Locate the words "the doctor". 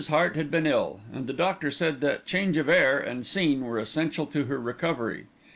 1.27-1.69